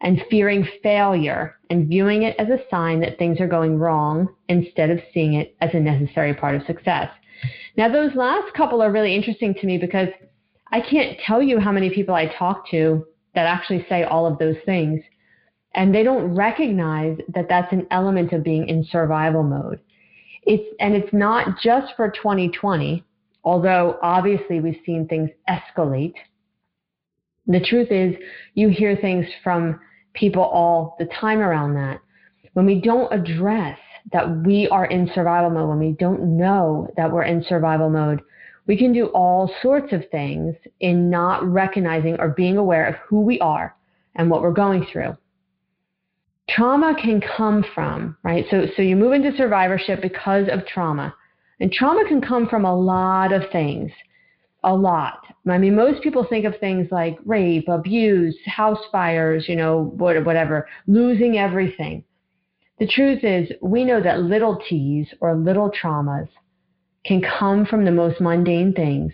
and 0.00 0.24
fearing 0.28 0.66
failure 0.82 1.56
and 1.70 1.86
viewing 1.86 2.24
it 2.24 2.34
as 2.36 2.48
a 2.48 2.58
sign 2.68 2.98
that 2.98 3.16
things 3.16 3.40
are 3.40 3.46
going 3.46 3.78
wrong 3.78 4.28
instead 4.48 4.90
of 4.90 4.98
seeing 5.14 5.34
it 5.34 5.54
as 5.60 5.70
a 5.72 5.78
necessary 5.78 6.34
part 6.34 6.56
of 6.56 6.66
success. 6.66 7.08
Now, 7.76 7.92
those 7.92 8.16
last 8.16 8.52
couple 8.54 8.82
are 8.82 8.90
really 8.90 9.14
interesting 9.14 9.54
to 9.54 9.66
me 9.66 9.78
because 9.78 10.08
I 10.72 10.80
can't 10.80 11.16
tell 11.24 11.40
you 11.40 11.60
how 11.60 11.70
many 11.70 11.88
people 11.88 12.16
I 12.16 12.26
talk 12.26 12.68
to 12.70 13.06
that 13.36 13.46
actually 13.46 13.86
say 13.88 14.02
all 14.02 14.26
of 14.26 14.40
those 14.40 14.56
things. 14.66 15.00
And 15.74 15.94
they 15.94 16.02
don't 16.02 16.34
recognize 16.34 17.18
that 17.34 17.48
that's 17.48 17.72
an 17.72 17.86
element 17.92 18.32
of 18.32 18.42
being 18.42 18.68
in 18.68 18.84
survival 18.90 19.44
mode. 19.44 19.78
It's, 20.42 20.74
and 20.80 20.96
it's 20.96 21.12
not 21.12 21.60
just 21.62 21.94
for 21.94 22.10
2020, 22.10 23.04
although 23.44 23.98
obviously 24.02 24.60
we've 24.60 24.80
seen 24.84 25.06
things 25.06 25.30
escalate. 25.48 26.14
The 27.46 27.60
truth 27.60 27.90
is, 27.90 28.14
you 28.54 28.68
hear 28.68 28.96
things 28.96 29.26
from 29.42 29.80
people 30.14 30.42
all 30.42 30.96
the 30.98 31.06
time 31.06 31.40
around 31.40 31.74
that. 31.74 32.00
When 32.52 32.66
we 32.66 32.80
don't 32.80 33.12
address 33.12 33.78
that 34.12 34.44
we 34.44 34.68
are 34.68 34.86
in 34.86 35.10
survival 35.14 35.50
mode, 35.50 35.68
when 35.68 35.78
we 35.78 35.92
don't 35.92 36.36
know 36.36 36.88
that 36.96 37.10
we're 37.10 37.24
in 37.24 37.44
survival 37.48 37.90
mode, 37.90 38.22
we 38.66 38.76
can 38.76 38.92
do 38.92 39.06
all 39.06 39.52
sorts 39.62 39.92
of 39.92 40.08
things 40.10 40.54
in 40.80 41.10
not 41.10 41.44
recognizing 41.44 42.20
or 42.20 42.28
being 42.28 42.56
aware 42.56 42.86
of 42.86 42.94
who 43.08 43.20
we 43.20 43.38
are 43.40 43.74
and 44.14 44.30
what 44.30 44.42
we're 44.42 44.52
going 44.52 44.86
through. 44.92 45.16
Trauma 46.48 46.94
can 47.00 47.20
come 47.20 47.64
from, 47.74 48.16
right? 48.22 48.44
So, 48.50 48.66
so 48.76 48.82
you 48.82 48.96
move 48.96 49.12
into 49.12 49.36
survivorship 49.36 50.02
because 50.02 50.48
of 50.50 50.66
trauma. 50.66 51.14
And 51.60 51.70
trauma 51.70 52.04
can 52.08 52.20
come 52.20 52.48
from 52.48 52.64
a 52.64 52.74
lot 52.74 53.32
of 53.32 53.42
things 53.52 53.92
a 54.64 54.74
lot. 54.74 55.24
I 55.48 55.58
mean, 55.58 55.74
most 55.74 56.02
people 56.02 56.26
think 56.28 56.44
of 56.44 56.58
things 56.58 56.88
like 56.90 57.18
rape, 57.24 57.68
abuse, 57.68 58.36
house 58.46 58.80
fires, 58.92 59.46
you 59.48 59.56
know, 59.56 59.92
whatever, 59.96 60.68
losing 60.86 61.38
everything. 61.38 62.04
The 62.78 62.86
truth 62.86 63.24
is, 63.24 63.50
we 63.62 63.84
know 63.84 64.02
that 64.02 64.20
little 64.20 64.60
T's 64.68 65.06
or 65.20 65.34
little 65.34 65.70
traumas 65.70 66.28
can 67.04 67.22
come 67.22 67.66
from 67.66 67.84
the 67.84 67.90
most 67.90 68.20
mundane 68.20 68.72
things, 68.74 69.12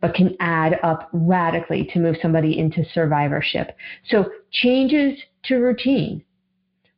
but 0.00 0.14
can 0.14 0.36
add 0.40 0.78
up 0.82 1.08
radically 1.12 1.88
to 1.92 1.98
move 1.98 2.16
somebody 2.20 2.58
into 2.58 2.84
survivorship. 2.92 3.76
So, 4.08 4.30
changes 4.50 5.18
to 5.44 5.56
routine, 5.56 6.24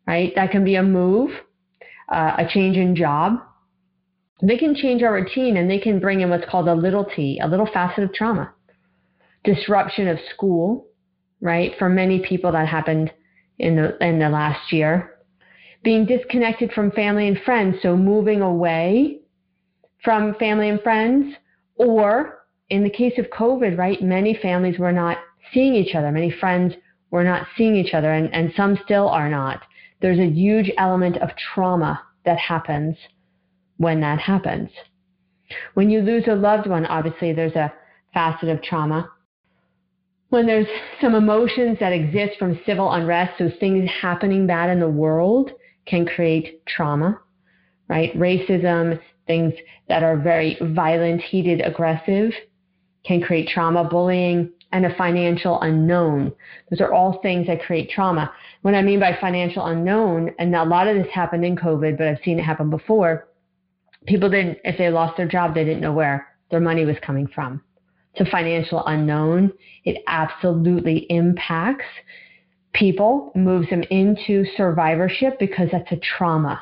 right? 0.07 0.33
That 0.35 0.51
can 0.51 0.65
be 0.65 0.77
a 0.77 0.83
move, 0.83 1.31
uh, 2.09 2.35
a 2.39 2.47
change 2.49 2.77
in 2.77 2.95
job, 2.95 3.41
they 4.43 4.57
can 4.57 4.75
change 4.75 5.03
our 5.03 5.15
routine 5.15 5.57
and 5.57 5.71
they 5.71 5.79
can 5.79 6.01
bring 6.01 6.21
in 6.21 6.31
what's 6.31 6.49
called 6.49 6.69
a 6.69 6.75
little 6.75 7.05
t, 7.05 7.39
a 7.43 7.49
little 7.49 7.69
facet 7.73 8.05
of 8.05 8.13
trauma. 8.13 8.53
Disruption 9.45 10.09
of 10.09 10.19
school, 10.35 10.87
right? 11.41 11.73
For 11.79 11.89
many 11.89 12.21
people 12.21 12.53
that 12.53 12.69
happened 12.69 13.13
in 13.59 13.77
the 13.77 14.03
in 14.05 14.19
the 14.19 14.29
last 14.29 14.73
year. 14.73 15.17
Being 15.83 16.05
disconnected 16.05 16.73
from 16.73 16.91
family 16.91 17.27
and 17.27 17.39
friends, 17.41 17.77
so 17.83 17.97
moving 17.97 18.43
away 18.43 19.21
from 20.05 20.35
family 20.35 20.69
and 20.69 20.81
friends, 20.83 21.35
or 21.77 22.41
in 22.69 22.85
the 22.85 22.91
case 22.91 23.19
of 23.19 23.27
COVID, 23.27 23.79
right, 23.79 24.03
many 24.03 24.35
families 24.35 24.79
were 24.79 24.93
not 24.93 25.19
seeing 25.53 25.75
each 25.75 25.95
other, 25.95 26.11
many 26.13 26.31
friends 26.31 26.75
were 27.11 27.25
not 27.25 27.47
seeing 27.57 27.77
each 27.77 27.95
other, 27.95 28.13
and, 28.13 28.33
and 28.35 28.53
some 28.57 28.79
still 28.85 29.09
are 29.09 29.29
not. 29.29 29.63
There's 30.01 30.19
a 30.19 30.27
huge 30.27 30.71
element 30.79 31.17
of 31.19 31.31
trauma 31.37 32.01
that 32.25 32.39
happens 32.39 32.97
when 33.81 33.99
that 33.99 34.19
happens. 34.19 34.69
When 35.73 35.89
you 35.89 36.03
lose 36.03 36.25
a 36.27 36.35
loved 36.35 36.69
one, 36.69 36.85
obviously 36.85 37.33
there's 37.33 37.55
a 37.55 37.73
facet 38.13 38.51
of 38.51 38.63
trauma. 38.63 39.11
When 40.29 40.47
there's 40.47 40.67
some 41.01 41.15
emotions 41.15 41.79
that 41.81 41.95
exist 41.95 42.39
from 42.39 42.61
civil 42.67 42.93
unrest, 42.93 43.39
so 43.39 43.51
things 43.59 43.89
happening 43.91 44.47
bad 44.47 44.69
in 44.69 44.81
the 44.81 44.89
world 44.89 45.53
can 45.87 46.05
create 46.05 46.65
trauma, 46.67 47.21
right? 47.89 48.13
Racism, 48.15 49.01
things 49.27 49.55
that 49.89 50.03
are 50.03 50.19
very 50.19 50.59
violent, 50.61 51.23
heated, 51.23 51.63
aggressive 51.63 52.33
can 53.07 53.23
create 53.23 53.49
trauma, 53.49 53.83
bullying, 53.83 54.53
and 54.73 54.85
a 54.85 54.95
financial 54.95 55.59
unknown. 55.63 56.33
Those 56.69 56.83
are 56.83 56.93
all 56.93 57.19
things 57.23 57.47
that 57.47 57.63
create 57.63 57.89
trauma. 57.89 58.31
What 58.61 58.75
I 58.75 58.83
mean 58.83 59.01
by 59.01 59.17
financial 59.19 59.65
unknown, 59.65 60.35
and 60.39 60.55
a 60.55 60.65
lot 60.65 60.87
of 60.87 60.97
this 60.97 61.11
happened 61.15 61.47
in 61.47 61.57
COVID, 61.57 61.97
but 61.97 62.07
I've 62.07 62.23
seen 62.23 62.39
it 62.39 62.43
happen 62.43 62.69
before, 62.69 63.27
people 64.07 64.29
didn't, 64.29 64.59
if 64.65 64.79
they 64.79 64.91
lost 64.91 65.17
their 65.17 65.29
job, 65.29 65.55
they 65.55 65.65
didn't 65.65 65.81
know 65.81 65.93
where 65.93 66.29
their 66.51 66.61
money 66.61 66.85
was 66.85 66.97
coming 67.03 67.27
from. 67.27 67.63
A 68.19 68.25
financial 68.25 68.85
unknown. 68.87 69.53
It 69.85 70.03
absolutely 70.07 71.07
impacts 71.11 71.87
people, 72.73 73.33
moves 73.35 73.71
them 73.71 73.83
into 73.85 74.45
survivorship 74.57 75.39
because 75.39 75.69
that's 75.73 75.91
a 75.93 75.97
trauma. 75.97 76.61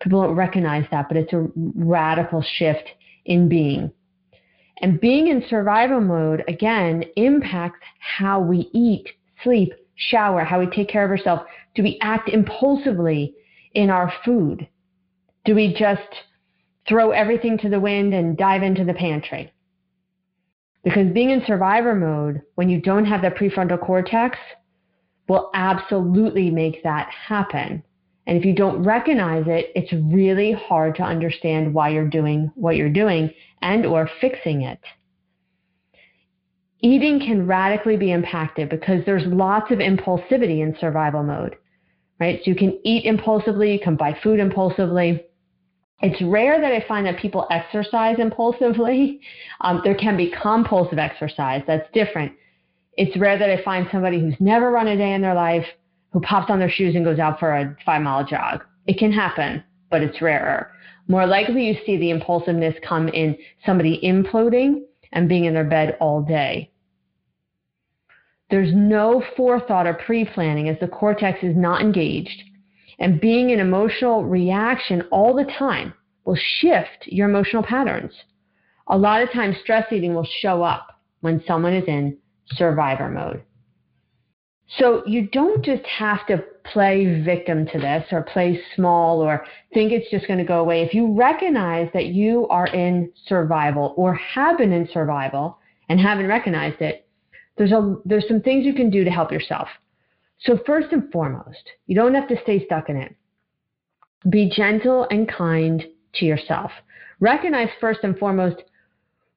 People 0.00 0.22
don't 0.22 0.36
recognize 0.36 0.86
that, 0.90 1.08
but 1.08 1.16
it's 1.16 1.32
a 1.32 1.48
radical 1.54 2.42
shift 2.56 2.88
in 3.26 3.48
being. 3.48 3.92
And 4.80 5.00
being 5.00 5.28
in 5.28 5.44
survival 5.50 6.00
mode, 6.00 6.42
again, 6.48 7.04
impacts 7.16 7.80
how 7.98 8.40
we 8.40 8.70
eat, 8.72 9.06
sleep, 9.44 9.74
shower, 9.96 10.42
how 10.44 10.58
we 10.58 10.66
take 10.66 10.88
care 10.88 11.04
of 11.04 11.10
ourselves. 11.10 11.42
Do 11.74 11.82
we 11.82 11.98
act 12.00 12.30
impulsively 12.30 13.34
in 13.74 13.90
our 13.90 14.10
food? 14.24 14.66
Do 15.44 15.54
we 15.54 15.74
just 15.74 16.00
throw 16.90 17.12
everything 17.12 17.56
to 17.56 17.70
the 17.70 17.80
wind 17.80 18.12
and 18.12 18.36
dive 18.36 18.64
into 18.64 18.84
the 18.84 18.92
pantry. 18.92 19.50
Because 20.82 21.12
being 21.12 21.30
in 21.30 21.44
survivor 21.46 21.94
mode, 21.94 22.42
when 22.56 22.68
you 22.68 22.80
don't 22.80 23.04
have 23.04 23.22
the 23.22 23.30
prefrontal 23.30 23.80
cortex, 23.80 24.36
will 25.28 25.50
absolutely 25.54 26.50
make 26.50 26.82
that 26.82 27.08
happen. 27.10 27.82
And 28.26 28.36
if 28.36 28.44
you 28.44 28.54
don't 28.54 28.82
recognize 28.82 29.44
it, 29.46 29.70
it's 29.76 29.92
really 30.12 30.52
hard 30.52 30.96
to 30.96 31.02
understand 31.02 31.72
why 31.72 31.90
you're 31.90 32.08
doing 32.08 32.50
what 32.56 32.76
you're 32.76 32.90
doing 32.90 33.32
and 33.62 33.86
or 33.86 34.10
fixing 34.20 34.62
it. 34.62 34.80
Eating 36.80 37.20
can 37.20 37.46
radically 37.46 37.96
be 37.96 38.10
impacted 38.10 38.68
because 38.68 39.04
there's 39.06 39.26
lots 39.26 39.70
of 39.70 39.78
impulsivity 39.78 40.60
in 40.62 40.76
survival 40.80 41.22
mode, 41.22 41.56
right? 42.18 42.40
So 42.42 42.50
you 42.50 42.56
can 42.56 42.80
eat 42.84 43.04
impulsively, 43.04 43.74
you 43.74 43.80
can 43.80 43.96
buy 43.96 44.18
food 44.22 44.40
impulsively, 44.40 45.24
it's 46.02 46.22
rare 46.22 46.60
that 46.60 46.72
I 46.72 46.84
find 46.88 47.06
that 47.06 47.18
people 47.18 47.46
exercise 47.50 48.16
impulsively. 48.18 49.20
Um, 49.60 49.82
there 49.84 49.94
can 49.94 50.16
be 50.16 50.32
compulsive 50.42 50.98
exercise, 50.98 51.62
that's 51.66 51.88
different. 51.92 52.32
It's 52.96 53.16
rare 53.18 53.38
that 53.38 53.50
I 53.50 53.62
find 53.62 53.86
somebody 53.92 54.18
who's 54.20 54.34
never 54.40 54.70
run 54.70 54.88
a 54.88 54.96
day 54.96 55.12
in 55.12 55.20
their 55.20 55.34
life 55.34 55.66
who 56.12 56.20
pops 56.20 56.50
on 56.50 56.58
their 56.58 56.70
shoes 56.70 56.94
and 56.94 57.04
goes 57.04 57.18
out 57.18 57.38
for 57.38 57.52
a 57.52 57.76
five 57.84 58.02
mile 58.02 58.24
jog. 58.24 58.64
It 58.86 58.98
can 58.98 59.12
happen, 59.12 59.62
but 59.90 60.02
it's 60.02 60.20
rarer. 60.20 60.72
More 61.06 61.26
likely, 61.26 61.66
you 61.66 61.76
see 61.84 61.96
the 61.96 62.10
impulsiveness 62.10 62.74
come 62.86 63.08
in 63.08 63.36
somebody 63.66 64.00
imploding 64.02 64.82
and 65.12 65.28
being 65.28 65.44
in 65.44 65.54
their 65.54 65.64
bed 65.64 65.96
all 66.00 66.22
day. 66.22 66.70
There's 68.50 68.72
no 68.74 69.22
forethought 69.36 69.86
or 69.86 69.94
pre 69.94 70.24
planning 70.24 70.68
as 70.68 70.78
the 70.80 70.88
cortex 70.88 71.38
is 71.42 71.56
not 71.56 71.82
engaged 71.82 72.42
and 73.00 73.20
being 73.20 73.50
in 73.50 73.58
emotional 73.58 74.24
reaction 74.24 75.02
all 75.10 75.34
the 75.34 75.50
time 75.58 75.92
will 76.24 76.38
shift 76.60 77.06
your 77.06 77.28
emotional 77.28 77.62
patterns. 77.62 78.12
A 78.88 78.96
lot 78.96 79.22
of 79.22 79.32
times, 79.32 79.56
stress 79.62 79.90
eating 79.90 80.14
will 80.14 80.28
show 80.40 80.62
up 80.62 81.00
when 81.20 81.42
someone 81.46 81.74
is 81.74 81.88
in 81.88 82.18
survivor 82.52 83.08
mode. 83.08 83.42
So 84.78 85.02
you 85.06 85.28
don't 85.28 85.64
just 85.64 85.84
have 85.86 86.26
to 86.28 86.44
play 86.72 87.22
victim 87.24 87.66
to 87.66 87.78
this 87.78 88.04
or 88.12 88.22
play 88.22 88.60
small 88.76 89.20
or 89.20 89.44
think 89.74 89.90
it's 89.90 90.10
just 90.10 90.28
going 90.28 90.38
to 90.38 90.44
go 90.44 90.60
away. 90.60 90.82
If 90.82 90.94
you 90.94 91.12
recognize 91.12 91.88
that 91.92 92.06
you 92.06 92.46
are 92.48 92.68
in 92.68 93.10
survival 93.26 93.94
or 93.96 94.14
have 94.14 94.58
been 94.58 94.72
in 94.72 94.88
survival 94.92 95.58
and 95.88 95.98
haven't 95.98 96.28
recognized 96.28 96.80
it, 96.80 97.08
there's 97.56 97.72
a 97.72 97.96
there's 98.04 98.28
some 98.28 98.40
things 98.40 98.64
you 98.64 98.74
can 98.74 98.90
do 98.90 99.04
to 99.04 99.10
help 99.10 99.32
yourself. 99.32 99.68
So 100.44 100.58
first 100.66 100.88
and 100.92 101.10
foremost, 101.12 101.70
you 101.86 101.94
don't 101.94 102.14
have 102.14 102.28
to 102.28 102.40
stay 102.42 102.64
stuck 102.64 102.88
in 102.88 102.96
it. 102.96 103.14
Be 104.28 104.50
gentle 104.50 105.06
and 105.10 105.28
kind 105.28 105.84
to 106.14 106.24
yourself. 106.24 106.70
Recognize 107.20 107.68
first 107.80 108.00
and 108.02 108.18
foremost 108.18 108.62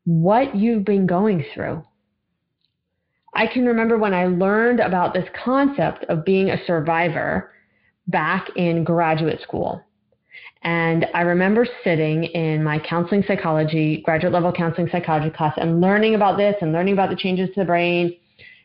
what 0.05 0.55
you've 0.55 0.85
been 0.85 1.05
going 1.07 1.45
through. 1.53 1.83
I 3.35 3.47
can 3.47 3.65
remember 3.65 3.97
when 3.97 4.13
I 4.13 4.27
learned 4.27 4.79
about 4.79 5.13
this 5.13 5.27
concept 5.43 6.05
of 6.05 6.25
being 6.25 6.49
a 6.49 6.65
survivor 6.65 7.51
back 8.07 8.49
in 8.55 8.83
graduate 8.83 9.41
school. 9.41 9.81
And 10.61 11.07
I 11.13 11.21
remember 11.21 11.67
sitting 11.83 12.23
in 12.25 12.63
my 12.63 12.79
counseling 12.79 13.23
psychology, 13.27 14.01
graduate 14.05 14.31
level 14.31 14.51
counseling 14.51 14.87
psychology 14.91 15.29
class, 15.29 15.53
and 15.57 15.81
learning 15.81 16.15
about 16.15 16.37
this 16.37 16.55
and 16.61 16.71
learning 16.71 16.93
about 16.93 17.09
the 17.09 17.15
changes 17.15 17.49
to 17.49 17.61
the 17.61 17.65
brain 17.65 18.15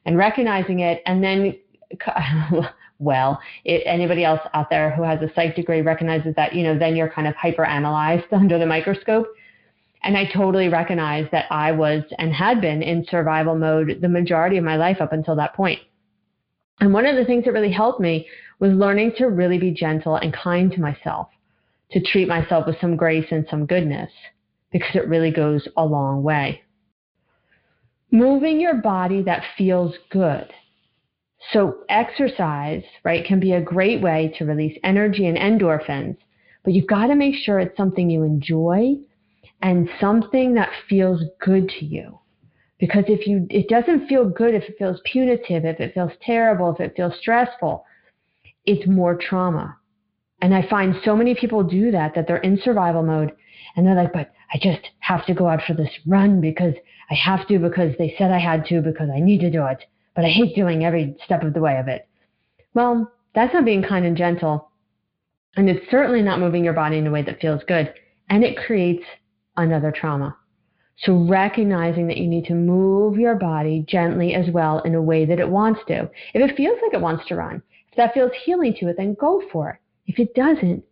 and 0.05 0.17
recognizing 0.17 0.81
it. 0.81 1.03
And 1.07 1.23
then, 1.25 1.57
well, 2.99 3.41
it, 3.65 3.83
anybody 3.87 4.25
else 4.25 4.41
out 4.55 4.71
there 4.71 4.91
who 4.91 5.03
has 5.03 5.21
a 5.23 5.33
psych 5.35 5.57
degree 5.57 5.81
recognizes 5.81 6.35
that, 6.37 6.55
you 6.55 6.63
know, 6.63 6.79
then 6.79 6.97
you're 6.97 7.11
kind 7.11 7.29
of 7.29 7.35
hyper 7.35 7.65
analyzed 7.65 8.27
under 8.33 8.59
the 8.59 8.67
microscope. 8.67 9.27
And 10.03 10.17
I 10.17 10.31
totally 10.33 10.69
recognized 10.69 11.33
that 11.33 11.47
I 11.51 11.73
was 11.73 12.05
and 12.19 12.33
had 12.33 12.61
been 12.61 12.83
in 12.83 13.05
survival 13.11 13.57
mode 13.57 13.99
the 14.01 14.09
majority 14.09 14.57
of 14.57 14.65
my 14.65 14.77
life 14.77 14.99
up 15.01 15.13
until 15.13 15.37
that 15.37 15.55
point. 15.55 15.81
And 16.81 16.93
one 16.95 17.07
of 17.07 17.17
the 17.17 17.25
things 17.25 17.45
that 17.45 17.53
really 17.53 17.73
helped 17.73 18.01
me 18.01 18.29
was 18.61 18.73
learning 18.73 19.13
to 19.19 19.27
really 19.27 19.59
be 19.59 19.73
gentle 19.73 20.17
and 20.17 20.33
kind 20.33 20.71
to 20.73 20.81
myself, 20.81 21.29
to 21.91 22.01
treat 22.01 22.29
myself 22.29 22.67
with 22.67 22.81
some 22.81 22.97
grace 22.97 23.27
and 23.31 23.45
some 23.51 23.67
goodness, 23.67 24.11
because 24.71 24.95
it 24.95 25.09
really 25.09 25.33
goes 25.33 25.67
a 25.77 25.85
long 25.85 26.23
way. 26.23 26.63
Moving 28.11 28.61
your 28.61 28.75
body 28.75 29.23
that 29.23 29.43
feels 29.57 29.95
good. 30.11 30.53
So, 31.53 31.79
exercise, 31.89 32.83
right, 33.05 33.25
can 33.25 33.41
be 33.41 33.53
a 33.53 33.61
great 33.61 34.03
way 34.03 34.35
to 34.39 34.45
release 34.45 34.79
energy 34.85 35.27
and 35.27 35.39
endorphins, 35.39 36.17
but 36.63 36.75
you've 36.75 36.87
got 36.87 37.07
to 37.07 37.15
make 37.15 37.35
sure 37.37 37.59
it's 37.59 37.77
something 37.77 38.11
you 38.11 38.23
enjoy 38.23 38.97
and 39.63 39.89
something 40.01 40.55
that 40.55 40.71
feels 40.89 41.23
good 41.41 41.69
to 41.81 41.85
you. 41.85 42.19
Because 42.79 43.05
if 43.09 43.27
you, 43.27 43.47
it 43.51 43.69
doesn't 43.69 44.09
feel 44.09 44.29
good 44.29 44.55
if 44.55 44.65
it 44.65 44.77
feels 44.79 45.01
punitive, 45.05 45.65
if 45.65 45.81
it 45.81 45.95
feels 45.95 46.13
terrible, 46.23 46.75
if 46.75 46.81
it 46.81 46.95
feels 46.95 47.15
stressful, 47.19 47.85
it's 48.67 48.87
more 48.87 49.17
trauma. 49.17 49.77
And 50.41 50.55
I 50.55 50.69
find 50.69 50.95
so 51.05 51.17
many 51.17 51.35
people 51.35 51.65
do 51.65 51.91
that, 51.91 52.15
that 52.15 52.29
they're 52.29 52.37
in 52.37 52.61
survival 52.63 53.03
mode 53.03 53.33
and 53.75 53.87
they're 53.87 53.95
like, 53.95 54.13
but 54.13 54.33
I 54.53 54.59
just 54.61 54.91
have 55.01 55.27
to 55.27 55.35
go 55.35 55.49
out 55.49 55.63
for 55.67 55.75
this 55.75 55.91
run 56.07 56.41
because 56.41 56.75
I 57.11 57.15
have 57.15 57.49
to, 57.49 57.59
because 57.59 57.95
they 57.99 58.15
said 58.17 58.31
I 58.31 58.39
had 58.39 58.65
to, 58.67 58.81
because 58.81 59.09
I 59.11 59.19
need 59.19 59.41
to 59.41 59.51
do 59.51 59.65
it. 59.67 59.85
But 60.19 60.25
I 60.25 60.31
hate 60.31 60.57
doing 60.57 60.85
every 60.85 61.17
step 61.25 61.45
of 61.45 61.55
the 61.55 61.61
way 61.61 61.77
of 61.77 61.87
it. 61.87 62.09
Well, 62.75 63.09
that's 63.37 63.55
not 63.55 63.65
being 63.65 63.85
kind 63.85 64.05
and 64.05 64.17
gentle. 64.17 64.69
And 65.55 65.71
it's 65.71 65.89
certainly 65.93 66.23
not 66.23 66.41
moving 66.41 66.65
your 66.65 66.73
body 66.73 66.99
in 66.99 67.07
a 67.07 67.11
way 67.13 67.23
that 67.23 67.41
feels 67.41 67.63
good. 67.69 67.95
And 68.29 68.43
it 68.43 68.59
creates 68.59 69.05
another 69.57 69.93
trauma. 69.93 70.37
So 71.05 71.25
recognizing 71.25 72.09
that 72.09 72.17
you 72.17 72.27
need 72.27 72.47
to 72.47 72.55
move 72.55 73.17
your 73.17 73.37
body 73.37 73.85
gently 73.87 74.35
as 74.35 74.51
well 74.51 74.81
in 74.81 74.97
a 74.97 75.01
way 75.01 75.25
that 75.25 75.39
it 75.39 75.49
wants 75.49 75.83
to. 75.87 76.11
If 76.35 76.51
it 76.51 76.57
feels 76.57 76.79
like 76.83 76.95
it 76.95 77.01
wants 77.01 77.25
to 77.29 77.37
run, 77.37 77.63
if 77.93 77.97
that 77.97 78.13
feels 78.13 78.33
healing 78.45 78.75
to 78.81 78.89
it, 78.89 78.97
then 78.97 79.15
go 79.21 79.41
for 79.53 79.71
it. 79.71 79.77
If 80.09 80.19
it 80.19 80.35
doesn't, 80.35 80.83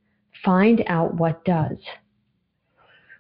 find 0.45 0.85
out 0.87 1.15
what 1.15 1.45
does. 1.45 1.79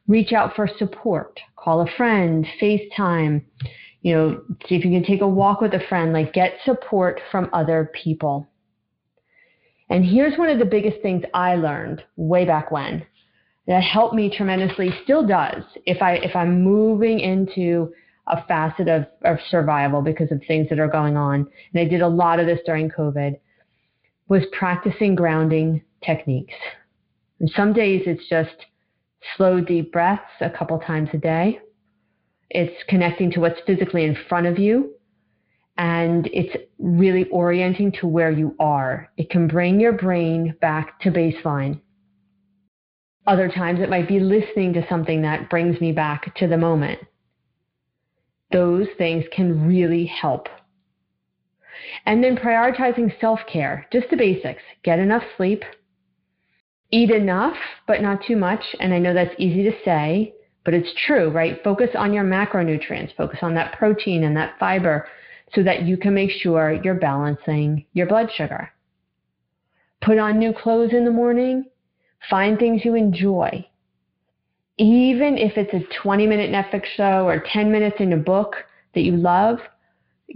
Reach 0.06 0.32
out 0.32 0.54
for 0.54 0.68
support. 0.78 1.40
Call 1.56 1.80
a 1.80 1.90
friend, 1.96 2.46
FaceTime, 2.62 3.42
you 4.06 4.14
know, 4.14 4.40
see 4.68 4.76
if 4.76 4.84
you 4.84 4.90
can 4.92 5.02
take 5.02 5.20
a 5.20 5.26
walk 5.26 5.60
with 5.60 5.74
a 5.74 5.80
friend, 5.88 6.12
like 6.12 6.32
get 6.32 6.52
support 6.64 7.20
from 7.32 7.50
other 7.52 7.90
people. 7.92 8.46
And 9.90 10.04
here's 10.04 10.38
one 10.38 10.48
of 10.48 10.60
the 10.60 10.64
biggest 10.64 11.02
things 11.02 11.24
I 11.34 11.56
learned 11.56 12.04
way 12.14 12.44
back 12.44 12.70
when 12.70 13.04
that 13.66 13.82
helped 13.82 14.14
me 14.14 14.32
tremendously 14.32 14.90
still 15.02 15.26
does 15.26 15.64
if 15.86 16.00
i 16.02 16.14
if 16.18 16.36
i'm 16.36 16.62
moving 16.62 17.18
into 17.18 17.92
a 18.28 18.44
facet 18.46 18.86
of, 18.86 19.06
of 19.24 19.38
survival 19.50 20.02
because 20.02 20.30
of 20.30 20.40
things 20.46 20.68
that 20.68 20.78
are 20.78 20.86
going 20.86 21.16
on. 21.16 21.48
And 21.72 21.80
i 21.80 21.88
did 21.88 22.00
a 22.00 22.06
lot 22.06 22.38
of 22.38 22.46
this 22.46 22.60
during 22.64 22.88
covid 22.88 23.40
was 24.28 24.44
practicing 24.56 25.16
grounding 25.16 25.82
techniques. 26.04 26.54
And 27.40 27.50
some 27.56 27.72
days 27.72 28.02
it's 28.06 28.28
just 28.28 28.66
slow 29.36 29.60
deep 29.60 29.90
breaths 29.90 30.30
a 30.40 30.50
couple 30.50 30.78
times 30.78 31.08
a 31.12 31.18
day 31.18 31.58
it's 32.50 32.82
connecting 32.88 33.30
to 33.32 33.40
what's 33.40 33.60
physically 33.66 34.04
in 34.04 34.16
front 34.28 34.46
of 34.46 34.58
you 34.58 34.92
and 35.78 36.28
it's 36.32 36.56
really 36.78 37.28
orienting 37.28 37.92
to 37.92 38.06
where 38.06 38.30
you 38.30 38.54
are 38.58 39.10
it 39.16 39.28
can 39.30 39.46
bring 39.46 39.80
your 39.80 39.92
brain 39.92 40.54
back 40.60 41.00
to 41.00 41.10
baseline 41.10 41.80
other 43.26 43.48
times 43.48 43.80
it 43.80 43.90
might 43.90 44.08
be 44.08 44.20
listening 44.20 44.72
to 44.72 44.86
something 44.88 45.22
that 45.22 45.50
brings 45.50 45.80
me 45.80 45.92
back 45.92 46.34
to 46.36 46.46
the 46.46 46.56
moment. 46.56 47.00
Those 48.52 48.86
things 48.96 49.24
can 49.34 49.66
really 49.66 50.06
help. 50.06 50.48
And 52.06 52.22
then 52.22 52.36
prioritizing 52.36 53.20
self 53.20 53.40
care, 53.52 53.86
just 53.92 54.08
the 54.10 54.16
basics. 54.16 54.62
Get 54.84 54.98
enough 54.98 55.24
sleep, 55.36 55.64
eat 56.90 57.10
enough, 57.10 57.56
but 57.86 58.00
not 58.00 58.24
too 58.24 58.36
much. 58.36 58.62
And 58.78 58.94
I 58.94 58.98
know 58.98 59.12
that's 59.12 59.34
easy 59.38 59.64
to 59.64 59.76
say, 59.84 60.32
but 60.66 60.74
it's 60.74 60.92
true, 61.06 61.30
right? 61.30 61.64
Focus 61.64 61.88
on 61.94 62.12
your 62.12 62.24
macronutrients, 62.24 63.16
focus 63.16 63.38
on 63.40 63.54
that 63.54 63.78
protein 63.78 64.24
and 64.24 64.36
that 64.36 64.58
fiber 64.58 65.08
so 65.54 65.62
that 65.62 65.84
you 65.84 65.96
can 65.96 66.12
make 66.12 66.30
sure 66.30 66.78
you're 66.84 66.94
balancing 66.94 67.86
your 67.94 68.06
blood 68.06 68.28
sugar. 68.36 68.70
Put 70.02 70.18
on 70.18 70.38
new 70.38 70.52
clothes 70.52 70.92
in 70.92 71.06
the 71.06 71.10
morning 71.10 71.64
Find 72.30 72.58
things 72.58 72.84
you 72.84 72.94
enjoy. 72.94 73.66
Even 74.78 75.38
if 75.38 75.56
it's 75.56 75.72
a 75.72 76.02
20 76.02 76.26
minute 76.26 76.50
Netflix 76.50 76.84
show 76.96 77.26
or 77.26 77.42
10 77.52 77.70
minutes 77.70 77.96
in 78.00 78.12
a 78.12 78.16
book 78.16 78.56
that 78.94 79.02
you 79.02 79.16
love, 79.16 79.58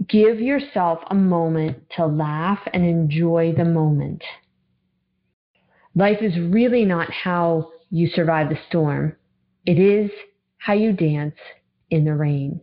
give 0.07 0.39
yourself 0.39 0.99
a 1.09 1.15
moment 1.15 1.77
to 1.97 2.05
laugh 2.05 2.59
and 2.73 2.85
enjoy 2.85 3.53
the 3.55 3.65
moment. 3.65 4.23
Life 5.95 6.19
is 6.21 6.37
really 6.37 6.85
not 6.85 7.11
how 7.11 7.71
you 7.89 8.07
survive 8.07 8.49
the 8.49 8.57
storm, 8.69 9.15
it 9.65 9.79
is 9.79 10.09
how 10.57 10.73
you 10.73 10.93
dance 10.93 11.35
in 11.89 12.05
the 12.05 12.13
rain. 12.13 12.61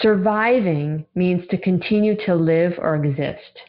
Surviving 0.00 1.06
means 1.14 1.46
to 1.48 1.58
continue 1.58 2.16
to 2.26 2.34
live 2.34 2.74
or 2.78 2.96
exist, 2.96 3.60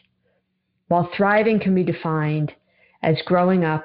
while 0.88 1.10
thriving 1.16 1.58
can 1.58 1.74
be 1.74 1.82
defined 1.82 2.52
as 3.02 3.16
growing 3.24 3.64
up 3.64 3.84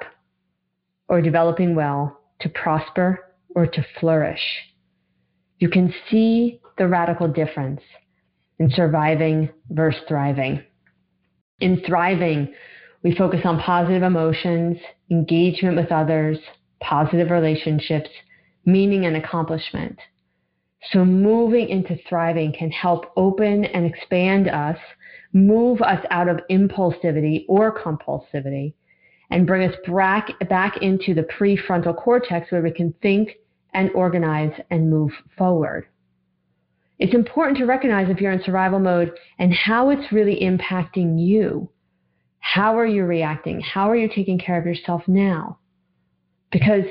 or 1.08 1.20
developing 1.22 1.74
well 1.74 2.20
to 2.40 2.48
prosper 2.48 3.20
or 3.54 3.66
to 3.66 3.84
flourish. 4.00 4.42
You 5.58 5.68
can 5.68 5.94
see 6.10 6.60
the 6.76 6.88
radical 6.88 7.28
difference 7.28 7.80
in 8.58 8.70
surviving 8.70 9.50
versus 9.70 10.02
thriving. 10.08 10.62
In 11.60 11.82
thriving, 11.86 12.52
we 13.02 13.14
focus 13.14 13.40
on 13.44 13.60
positive 13.60 14.02
emotions, 14.02 14.76
engagement 15.10 15.76
with 15.76 15.92
others, 15.92 16.38
positive 16.80 17.30
relationships, 17.30 18.10
meaning 18.64 19.06
and 19.06 19.16
accomplishment. 19.16 19.98
So 20.92 21.04
moving 21.04 21.68
into 21.68 21.96
thriving 22.08 22.52
can 22.52 22.70
help 22.70 23.12
open 23.16 23.64
and 23.64 23.86
expand 23.86 24.48
us, 24.48 24.76
move 25.32 25.80
us 25.80 26.04
out 26.10 26.28
of 26.28 26.40
impulsivity 26.50 27.44
or 27.48 27.80
compulsivity, 27.80 28.74
and 29.30 29.46
bring 29.46 29.68
us 29.68 29.76
back, 29.86 30.28
back 30.48 30.76
into 30.82 31.14
the 31.14 31.22
prefrontal 31.22 31.96
cortex 31.96 32.52
where 32.52 32.62
we 32.62 32.70
can 32.70 32.92
think 33.00 33.30
and 33.72 33.90
organize 33.92 34.52
and 34.70 34.90
move 34.90 35.10
forward. 35.36 35.86
It's 36.98 37.14
important 37.14 37.58
to 37.58 37.66
recognize 37.66 38.08
if 38.08 38.20
you're 38.20 38.32
in 38.32 38.42
survival 38.44 38.78
mode 38.78 39.12
and 39.38 39.52
how 39.52 39.90
it's 39.90 40.12
really 40.12 40.38
impacting 40.40 41.18
you. 41.18 41.68
How 42.38 42.78
are 42.78 42.86
you 42.86 43.04
reacting? 43.04 43.60
How 43.60 43.90
are 43.90 43.96
you 43.96 44.08
taking 44.08 44.38
care 44.38 44.58
of 44.58 44.66
yourself 44.66 45.02
now? 45.08 45.58
Because 46.54 46.84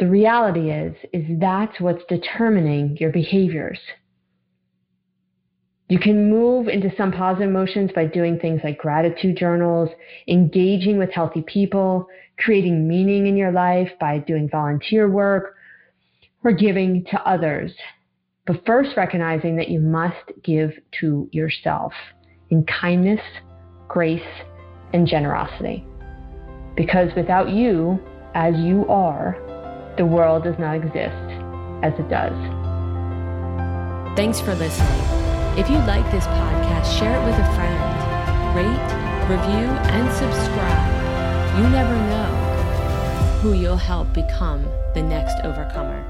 the 0.00 0.08
reality 0.08 0.72
is 0.72 0.96
is 1.12 1.22
that's 1.38 1.80
what's 1.80 2.02
determining 2.08 2.96
your 2.98 3.12
behaviors. 3.12 3.78
You 5.88 6.00
can 6.00 6.30
move 6.30 6.66
into 6.66 6.90
some 6.96 7.12
positive 7.12 7.48
emotions 7.48 7.92
by 7.94 8.06
doing 8.06 8.40
things 8.40 8.62
like 8.64 8.78
gratitude 8.78 9.36
journals, 9.36 9.88
engaging 10.26 10.98
with 10.98 11.10
healthy 11.12 11.42
people, 11.42 12.08
creating 12.36 12.88
meaning 12.88 13.28
in 13.28 13.36
your 13.36 13.52
life 13.52 13.90
by 14.00 14.18
doing 14.18 14.48
volunteer 14.50 15.08
work, 15.08 15.54
or 16.42 16.50
giving 16.50 17.04
to 17.12 17.22
others. 17.22 17.72
But 18.48 18.66
first, 18.66 18.96
recognizing 18.96 19.54
that 19.56 19.68
you 19.68 19.78
must 19.78 20.32
give 20.42 20.72
to 21.00 21.28
yourself 21.30 21.92
in 22.50 22.66
kindness, 22.66 23.20
grace, 23.86 24.22
and 24.92 25.06
generosity. 25.06 25.86
Because 26.76 27.10
without 27.14 27.50
you, 27.50 28.00
as 28.34 28.56
you 28.56 28.86
are, 28.88 29.38
the 29.96 30.04
world 30.04 30.42
does 30.42 30.58
not 30.58 30.74
exist 30.74 31.14
as 31.82 31.92
it 31.98 32.08
does. 32.08 32.34
Thanks 34.16 34.40
for 34.40 34.54
listening. 34.54 35.00
If 35.56 35.70
you 35.70 35.78
like 35.78 36.04
this 36.10 36.26
podcast, 36.26 36.98
share 36.98 37.14
it 37.14 37.24
with 37.24 37.38
a 37.38 37.54
friend. 37.54 37.78
Rate, 38.56 38.90
review, 39.30 39.68
and 39.94 40.12
subscribe. 40.12 41.58
You 41.58 41.68
never 41.70 41.94
know 41.94 43.40
who 43.40 43.52
you'll 43.52 43.76
help 43.76 44.12
become 44.12 44.64
the 44.94 45.02
next 45.02 45.44
overcomer. 45.44 46.04